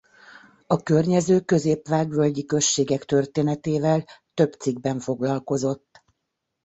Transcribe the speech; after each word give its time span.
A 0.67 0.83
környező 0.83 1.39
Közép-Vág-völgyi 1.39 2.45
községek 2.45 3.03
történetével 3.05 4.03
több 4.33 4.53
cikkben 4.53 4.99
foglalkozott. 4.99 6.03